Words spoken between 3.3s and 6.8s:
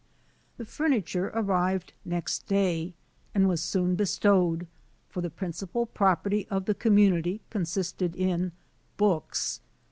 and was soon bestowed; for the principal property of the